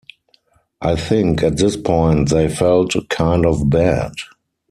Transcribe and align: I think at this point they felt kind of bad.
I 0.81 0.95
think 0.95 1.43
at 1.43 1.57
this 1.57 1.77
point 1.77 2.29
they 2.29 2.47
felt 2.49 2.95
kind 3.09 3.45
of 3.45 3.69
bad. 3.69 4.13